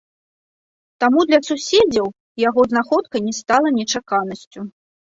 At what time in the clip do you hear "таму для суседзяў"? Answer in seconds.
1.05-2.07